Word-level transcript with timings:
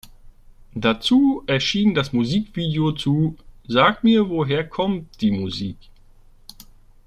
Dazu 0.73 1.43
erschien 1.45 1.93
das 1.93 2.11
Musikvideo 2.11 2.93
zu 2.93 3.35
„Sag 3.67 4.03
mir 4.03 4.29
woher 4.31 4.67
kommt 4.67 5.21
die 5.21 5.29
Musik“. 5.29 5.77